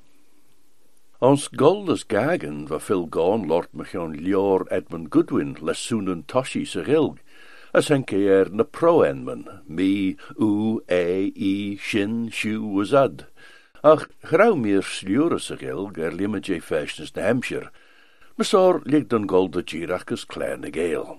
[1.25, 7.17] Ons goldes gagen Phil gone lord machon lior Edmund Goodwin les soenen toshi gilg,
[7.73, 11.31] as er na pro enman, mi, u, e,
[11.77, 13.25] shin, shu, was ad.
[13.83, 17.71] Ach, grauw meer slure se gilg er limme je fashiones na Hampshire,
[18.37, 21.17] Mesor ligt dan golde girach gus kleine geel.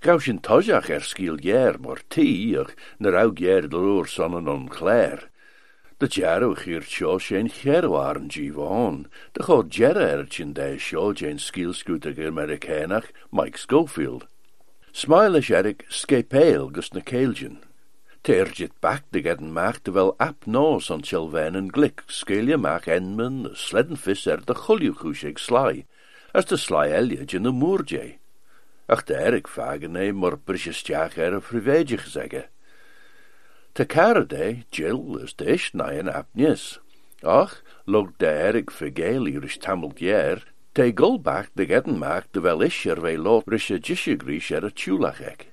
[0.00, 4.68] Gauw sin tojach er skiel jer mor ach na rau jer de loer sonnen on
[4.68, 5.28] clair.
[5.98, 6.82] De jaro hier
[7.18, 9.42] sien cherwaren givon, de
[10.28, 14.26] chin de sio jen skiel scooter Americanach Mike Schofield.
[14.92, 17.60] Smile is erik skepeil gus na keeljen.
[18.22, 22.86] Teerjit bak de gedden maak de wel ap nos on chilven en glik, skelje maak
[22.86, 25.84] enmen, sledden vis er de chuljuchusig sly,
[26.32, 28.16] as de sly elje in de moerje.
[28.86, 31.42] Ach de erik vagen nee, maar brisjestjach er
[32.06, 32.48] zeggen.
[33.74, 36.78] Te karade, Jill is de ish naien apnies.
[37.22, 42.62] Ach, log de erik vergeel irish tamelt jer, te gulbach de gedden maak de wel
[42.62, 45.50] isher we lot er a tjulachek.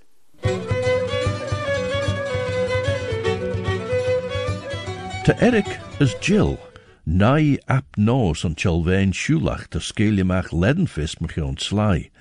[5.23, 6.59] Te Eric is Jill,
[7.03, 12.11] nai ap nos an chelvein shulach te skelimach ledenfist mach on sly.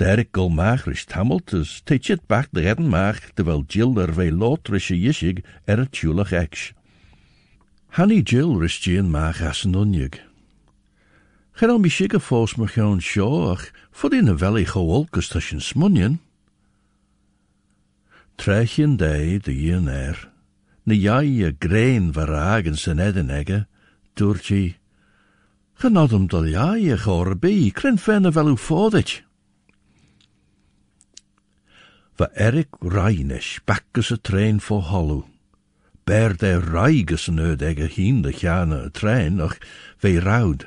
[0.00, 2.62] De Eric gul machrish tamiltus, te chit bach de
[3.34, 6.72] de wel Jill er ve lotrische yishig er a tjulach eksh.
[7.90, 10.18] Hanny Jill rish gien mach as an unjig.
[11.58, 15.60] Gen al mi shige fos mach on sjo, ach, fod in a veli choolkus tushin
[15.60, 16.18] smunjen.
[18.38, 20.16] Trechen dei de yin er,
[20.86, 23.66] na jaie grein varagen sen edenegge,
[24.16, 24.76] doortje.
[25.78, 29.20] Genadum dal jaie gore bi, kren fenne wel u fodit.
[32.20, 35.24] Va Erik Reinisch bakkes a trein for hollow.
[36.04, 37.30] Ber de reiges
[37.96, 39.56] hien de jane trein, ach
[40.02, 40.66] ve raud.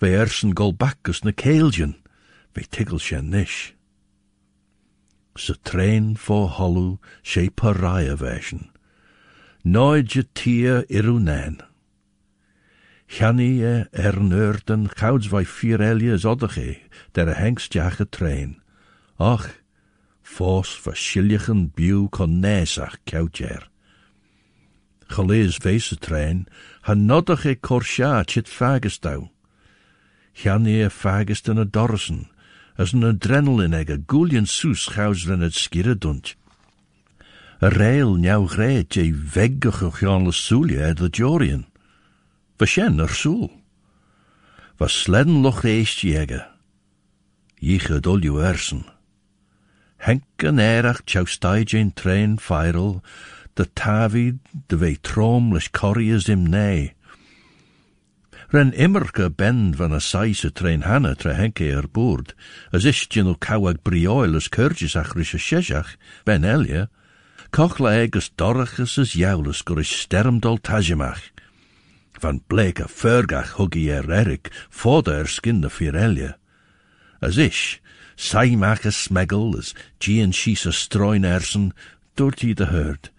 [0.00, 1.96] Ve ersen gol bakkes na keeljen,
[2.52, 3.72] ve tigelsjen nish.
[5.34, 8.68] Sa trein for hollow, she pariah version.
[9.64, 11.62] Nooit tier irunen.
[13.08, 16.76] Jannie er neurten gouds wij vier elje zoddige,
[17.12, 18.60] der hengstjage trein.
[19.16, 19.48] Ach,
[20.26, 23.68] fos verschilligen biu kon nesach koutjer.
[25.06, 26.46] Gelees weese trein,
[26.82, 29.28] han noddige korsja chit fagestau.
[30.34, 32.26] Jannie fagest in a dorsen,
[32.76, 36.34] as een adrenalin egge goelien soes gouds ren het skirre dunt.
[37.62, 41.64] A rail njau greet je veggige gjanle soelje uit de jorien.
[42.58, 43.50] Vashen er soel.
[44.76, 46.42] Was sledden loch reest jegge.
[47.56, 48.84] Jiche dolju ersen.
[49.98, 53.02] Henken erach tjau staidjen trein feirel,
[53.56, 56.92] de tavi de trom les corriers im nee.
[58.52, 62.34] Ren immerke bend van a saise trein hanne tre henke er boord,
[62.72, 66.86] as is gin cawag brioil as curges ach rische sheshach, ben elia,
[67.50, 70.60] dorachus as jaulus gur is stermdol.
[72.20, 76.36] Van bleke fergach huggy er erik, foda er skin de firelia.
[77.20, 77.80] As ish,
[78.16, 81.72] saimach as smegel, as gian shees a stroin ersen,
[82.16, 83.10] dorti de herd.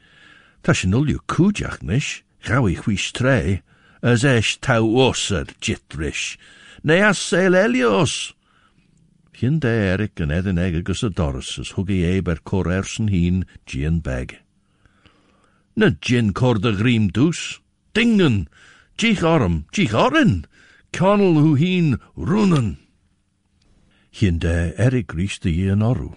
[0.63, 3.61] Tashinulju kujach nish, gawi hui stray,
[4.01, 6.37] as esh tau os er jitrish,
[6.83, 8.33] ne as elios.
[9.37, 13.11] Hyn de Erik yn edyn eg agos y doris as hwgi eib er cor ersen
[13.13, 14.39] hyn gian beg.
[15.75, 17.59] Na gin cor de grim dws,
[17.93, 18.47] dingen,
[18.97, 20.47] gich orm, gich orin,
[20.91, 22.77] hyn runen.
[24.17, 26.15] Hyn de Erik rys de yn orw.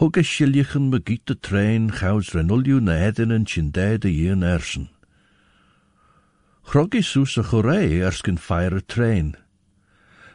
[0.00, 2.96] Hwg e silichen me giet de trein chawds renulju na
[3.30, 4.88] yn chinde de yn ersen.
[6.66, 9.36] Chroggy soes a choré erskin fire a trein.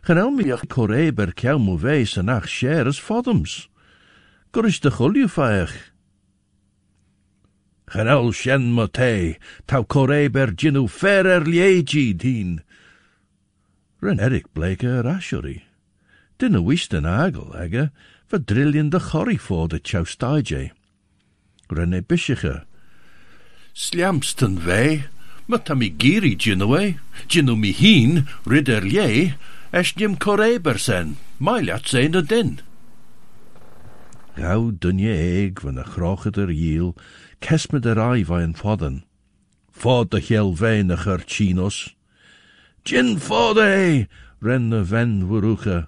[0.07, 1.35] Gan mi ach choré ber
[1.83, 2.47] wees en ach
[2.87, 3.67] as foddums.
[4.53, 5.91] Gor is de chulju feich.
[7.91, 9.35] Gan shen te,
[9.67, 12.61] tau choré ber ginu fer er lieji dien.
[13.99, 15.68] Ren Erik bleke er ashuri.
[16.39, 17.89] Dinna wist an agel, ege,
[18.31, 20.71] va drillien de chorry for de chau staige.
[21.67, 22.63] Ren e bishiche.
[23.73, 25.03] Sliamston wei,
[25.47, 26.95] maar tam mi giri ginnowe,
[27.27, 29.33] ginno mi heen, ridder je,
[29.71, 31.17] es nim koreber sen,
[31.83, 32.59] zijn de din.
[34.35, 36.95] Gauw dunje eeg van de groche der jiel,
[37.39, 39.03] kes me der ai van fodden.
[39.71, 41.95] Fod de heel weiniger chinos.
[42.83, 44.07] Gin fode,
[44.39, 45.87] ren de ven wuruche.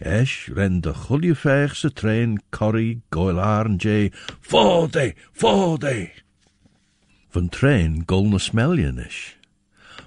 [0.00, 6.08] Esch ren de chuljeveegse trein corrie goilaren je, fode, fode.
[7.30, 9.36] Van trein golne smeljen is.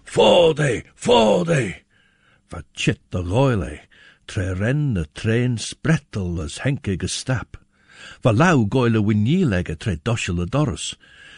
[0.04, 1.76] Forde, forde!
[2.50, 3.80] Va chit de roile,
[4.26, 7.58] tre ren de train sprettel as henke gestap.
[8.26, 10.96] Va lau goile winnielege tre doshele dorus.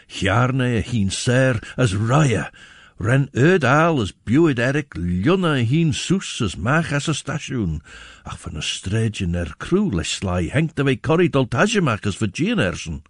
[0.08, 2.49] Hjarne hien ser as raya,
[2.98, 7.82] ren öd al as buid erik ljunna hien soes as mach as a stasjoen.
[8.26, 12.60] Ach van a stredjen er crew les sly henk de wei corrie doltajemach as Virgin
[12.60, 13.04] ersen.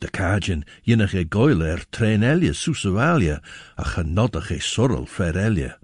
[0.00, 3.42] De cajin jinnach e goile er trein elia susawalia,
[3.76, 5.76] a chanodach e sorrel fer elia.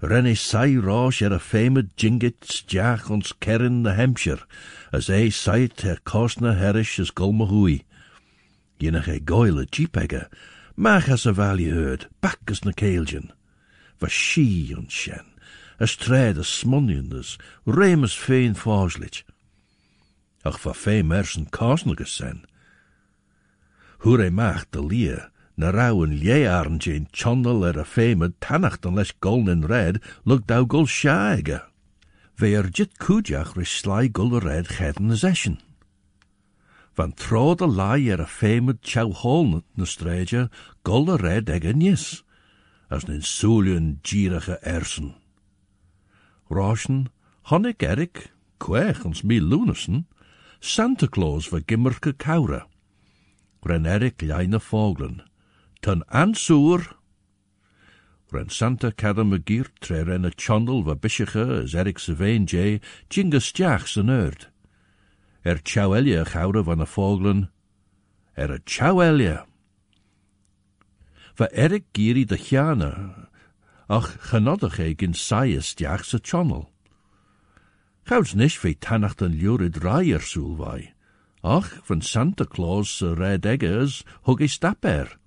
[0.00, 4.46] Ren e sai rosh er a famed jingit stjach ons kerin de Hampshire,
[4.92, 7.82] as e sait er kosna herish as gulmahui.
[8.80, 10.28] Jinnach e goile jeepegger,
[10.80, 13.30] mach as a valley herd, back as na keeljen.
[14.00, 15.26] Va she on shen,
[15.78, 19.22] as tred as smunion as remus fein foslich.
[20.42, 22.46] Ach va fe mersen kosnagus sen.
[23.98, 29.12] Hure macht de lia, na rauwen liearn jane chonnel er a famed tannacht an leis
[29.20, 31.60] golden red, lug dau gul shaige.
[32.38, 35.58] Ve er jit kujach ris sly gul red cheden na zeshen.
[36.96, 39.12] Van tro de lai er a famed chow
[39.74, 40.50] na streidje,
[40.82, 42.22] gul red eg nis,
[42.90, 45.14] as nin soelion gierige ersen.
[46.50, 47.08] Roshen,
[47.50, 50.06] honnig erik, kwech ons mi lunassen,
[50.60, 52.66] Santa Claus va gimmerke kaura.
[53.64, 55.22] Ren Erik leine vogelen.
[55.80, 56.96] Ten ansoer.
[58.32, 58.92] Ren Santa
[59.24, 60.94] me giert tre a chondel va
[61.62, 64.49] as Erik vein jay, jingus jach.
[65.42, 67.50] Er chow elia choude van a vogelen.
[68.34, 68.60] Er
[69.00, 69.46] elia.
[71.34, 73.28] Va Erik giri de chiana,
[73.88, 76.68] ach genodig eik in saies jach se chonnel.
[78.04, 79.76] Gouds nisch ve tannacht een lurid
[80.20, 80.92] soel vai.
[81.42, 85.18] Ach, van Santa Claus red eggers hug is stapper.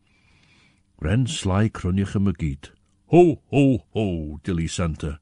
[0.99, 2.71] Ren sly krunjige me giet.
[3.07, 5.19] Ho, ho, ho, dilly Santa.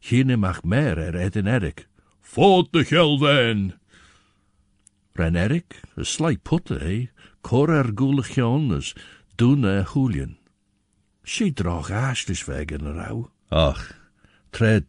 [0.00, 1.86] Gine mag mer er ed in Erik.
[2.70, 3.77] De gelven!
[5.18, 7.08] Ren Erik, a sly putte, eh,
[7.42, 8.36] cor er goelig
[8.72, 8.94] as
[9.36, 10.36] doen er Julian.
[11.24, 13.30] She drog aastis weg in rauw.
[13.50, 13.96] Ach,
[14.52, 14.84] tre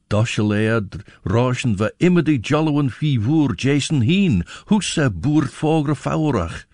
[1.77, 3.17] va immedi jollowen fi
[3.57, 6.65] Jason heen, husse boert vogre faurach.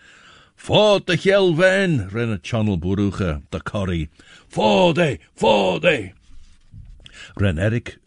[0.56, 4.10] Fort de gelven, renne channel boeruge, de corrie.
[4.50, 6.12] Forde, forde!
[7.36, 8.00] Ren Erik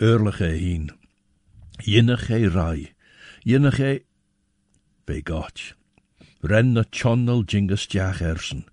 [0.60, 0.90] heen.
[1.80, 2.92] Jinnige rai,
[5.08, 5.74] jinnige begotch.
[6.42, 8.64] Ren na channel jingus jach ersen.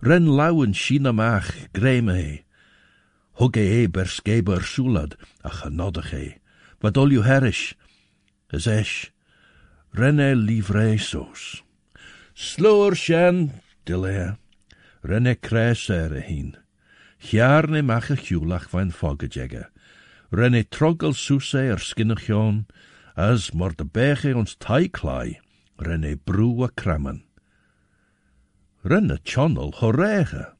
[0.00, 2.44] Ren lauwen shinamach greme he.
[3.38, 6.38] Hugge e ber skeber soelad, a genodig e.
[6.80, 7.74] Wat ol ju herish,
[8.52, 9.10] as esh,
[9.92, 11.62] renne livresos.
[12.34, 13.50] Sloer shen,
[13.84, 14.38] dilea,
[15.02, 16.56] renne kresere hin.
[17.18, 19.66] Hjarne mache hjulach van foggejegge.
[20.30, 21.78] Renne troggel soese er
[23.18, 25.40] as mor de bege ons taiklai,
[25.78, 27.22] renne broe krammen.
[28.84, 30.52] Renne chonnel horrege.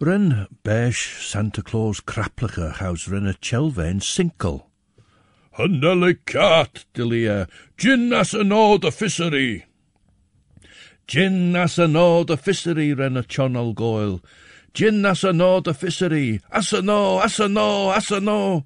[0.00, 4.64] Ren besh Santa Claus kraplige house renne chelvein sinkel.
[5.58, 9.66] Hanelle cat, dilia, gin as an the fishery.
[11.06, 14.22] Gin as an the fishery, renne chonnel goil.
[14.72, 18.64] Gin as an the fishery, as an o, as o, as o.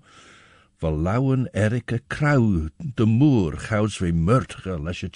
[0.84, 5.08] Verlauwen Erike krauw, de moer, gouds we murtige lesje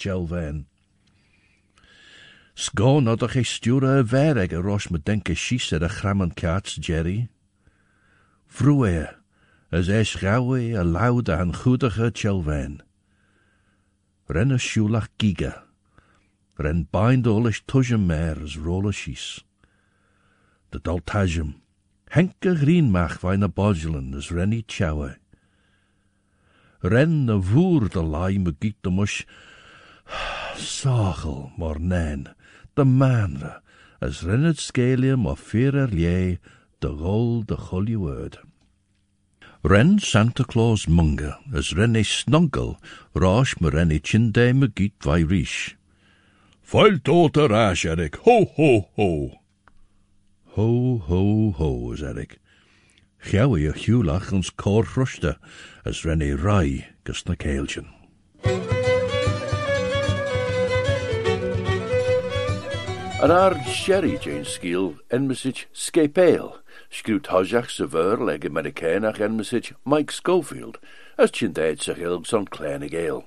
[3.11, 7.29] oeddech ei stwra y fereg a ros me denke schies er a chraman kaats Jerry.
[8.49, 9.13] Vroe,
[9.69, 12.81] as eis gawe a lauda an goedige chelven.
[14.25, 15.53] Ren a siulach giga.
[16.57, 19.45] Ren bind olish tujem mer as rolle schies.
[20.73, 21.61] De daltajem.
[22.09, 25.13] Henke greenmach a bodjelen as renny chowe.
[26.81, 29.25] Ren a voer de lai me giet de mush.
[30.55, 32.29] Sachel, mor nen.
[32.79, 33.61] de manre,
[33.99, 36.39] as rinnet scalium of fearer lie,
[36.79, 38.37] de gol de chully word.
[39.63, 42.79] Ren Santa Claus munga, as renne snuggle,
[43.13, 45.75] rosh me renne chinde me giet vai rish.
[46.61, 49.11] Foil tote rash, Eric, ho, ho, ho.
[50.55, 52.39] Ho, ho, ho, Eric.
[53.19, 55.35] Gjawe je hjulach ons kor ruste,
[55.85, 57.91] as renne rai, gus na keelchen.
[63.19, 69.35] An ar sherry Jane Skiel en message Scapeale, skruwt hojach se ver leg Amerikanach en
[69.35, 70.79] message Mike Schofield,
[71.17, 73.25] as chindeid zich ilgs on kleine geel.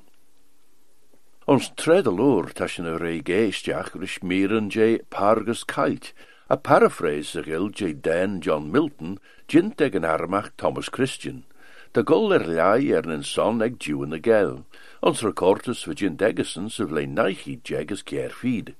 [1.46, 6.14] Ons tredel oor taschen a rei geestjach rish mieren jay pargus kite,
[6.52, 7.94] A paraphrase the gil J.
[7.94, 9.18] Dan John Milton,
[9.52, 11.44] jint ag an armach Thomas Christian.
[11.92, 14.64] Da gol er lai er yn son ag diw yn y gel.
[15.04, 18.72] Ons recortus fy jint egeson sy'n flein naichi jeg as kier feed.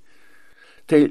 [0.89, 1.05] Te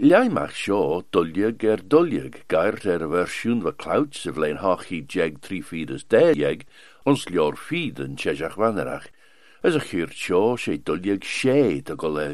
[0.57, 5.61] sio dwliag er dwliag, gair er y fersiwn fy clawt sy'n flein hochi jeg tri
[5.61, 6.65] feed as de jeg,
[7.05, 9.13] ons lior feed yn chesach fanerach.
[9.61, 12.33] As a chyr sio se dwliag se da gol er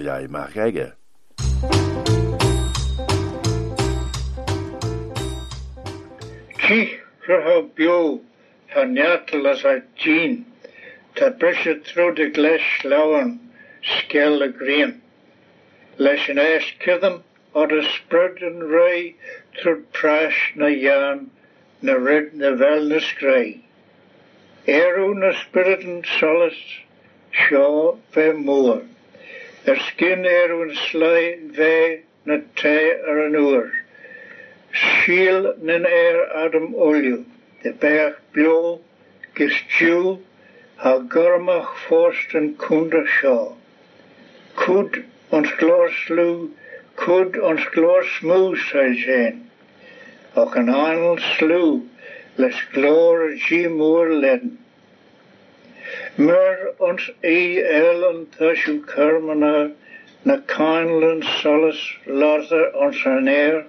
[7.28, 8.22] rho bio
[8.74, 10.46] ha neatel as a jean,
[11.16, 13.40] ta brishe through de glesh lawan,
[13.84, 15.02] skell a green.
[15.98, 17.24] Lesh an ash kitham,
[17.54, 19.16] or a spread and ray,
[19.60, 21.32] through prash na yan,
[21.82, 23.62] na red na wellness grey.
[24.68, 26.82] Eru na spirit and solace,
[27.32, 28.84] shaw ve moor.
[29.68, 33.72] Er skin eru and sly ve na te ar an oor.
[34.80, 37.24] Shiel nin air Adam olju,
[37.64, 38.80] de berg blå,
[39.36, 40.20] gestju,
[40.82, 43.56] ha gormach forst en kunda shaw.
[44.62, 45.00] Kud
[45.38, 46.30] ons glor slu,
[47.04, 49.50] kud ons glor smooth, zei zijn.
[50.34, 51.82] Och een slu,
[52.36, 53.34] les glor
[53.70, 54.58] moer ledden.
[56.16, 59.72] Mer ons e ellen tashu kermana,
[60.26, 63.66] na kindlen solace larther ons an air,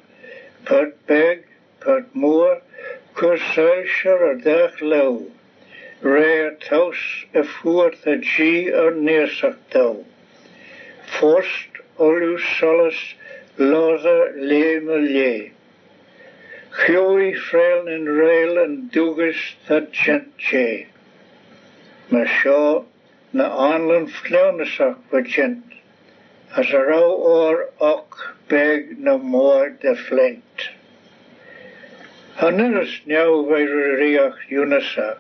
[0.68, 1.44] put beg,
[1.80, 2.60] put moor,
[3.16, 5.12] cwrs seilsir ar dech lew.
[6.02, 8.50] Rare taus y ffwrdd y gi
[8.82, 9.94] ar neersach daw.
[11.14, 13.00] Forst olw solas
[13.58, 14.18] lodda
[14.50, 15.32] le my le.
[16.78, 20.66] Chio'i ffreil yn reil yn dwgys that gent che.
[22.12, 22.60] Mae sio
[23.32, 25.78] na anlan flewnysach fy gent.
[26.60, 27.64] As a raw o'r
[27.94, 30.68] och beg na môr de flint.
[32.36, 35.18] Hanner is nieuw weer riach junasa,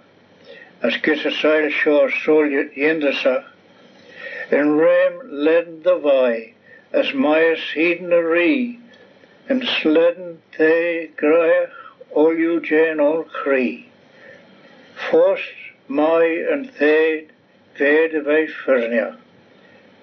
[0.82, 3.44] as gis a sail shore sol yendasa,
[4.50, 6.54] en ram led the vai,
[6.92, 8.78] as myas heden a ree,
[9.48, 11.72] en sledden they graach
[12.12, 13.88] all you jan all cree.
[15.10, 15.52] Forst
[15.88, 17.26] my and they
[17.78, 19.16] vede wij furnia,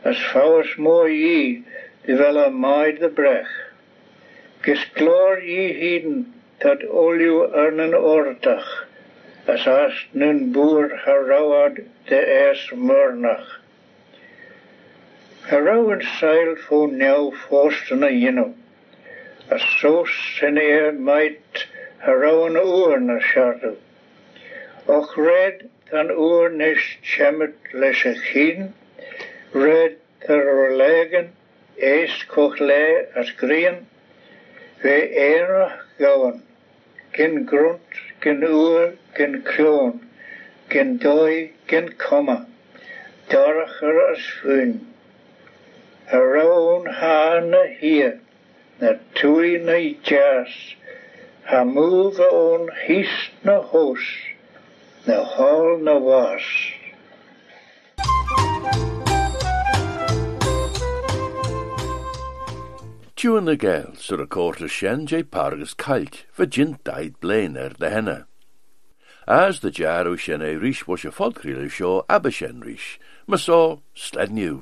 [0.03, 1.63] as fouwers mooi ye,
[2.07, 3.47] a maid de brech.
[4.63, 8.85] Gis glor ye heden, dat olju arnen ordach,
[9.47, 13.59] as ast nun boer harawad de es murnach.
[15.49, 18.53] Harawan seil fo nieuw a jino,
[19.49, 21.65] as so sin eer might
[22.03, 23.75] harawan oer na shardu.
[24.87, 28.73] Och red dan oer nis chemet les a chien,
[29.53, 31.29] red ter legen,
[31.77, 33.85] éis koch le as grien
[34.83, 34.95] we
[35.27, 36.41] ere gaan
[37.13, 39.99] gin grond gin oer gin kroon
[40.69, 42.37] gin dooi gin komme
[43.29, 44.73] dariger as hun
[46.11, 48.19] a raon hane hier
[48.79, 50.53] na toe na jazz
[51.51, 53.13] ha move on hies
[53.43, 54.07] na hoos
[55.07, 56.41] na hall na was.
[58.65, 58.94] Thank you.
[63.25, 67.73] Y gel sy'r y cwrt y sien jay pargus cailt, fy jint daid blaen er
[67.73, 68.27] de henna.
[69.25, 72.61] As the jar o sien ei rish was y ffod cril sio ab y sien
[72.61, 74.61] rish, ma so sled new.